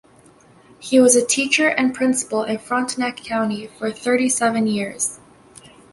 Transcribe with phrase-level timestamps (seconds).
[0.79, 5.19] He was a teacher and principal in Frontenac County for thirty-seven years.